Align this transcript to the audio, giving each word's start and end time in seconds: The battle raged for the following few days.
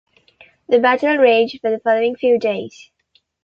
The 0.67 0.79
battle 0.79 1.17
raged 1.17 1.61
for 1.61 1.69
the 1.69 1.77
following 1.77 2.15
few 2.15 2.39
days. 2.39 2.89